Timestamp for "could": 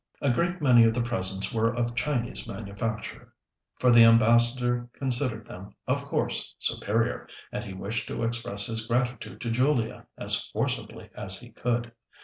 11.51-11.91